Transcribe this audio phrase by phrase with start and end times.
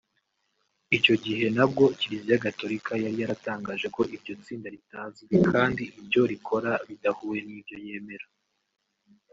[0.97, 7.39] Icyo gihe nabwo Kiliziya gatolika yari yaratangaje ko iryo tsinda ritazwi kandi ibyo rikora bidahuye
[7.47, 8.27] n’ibyo yemera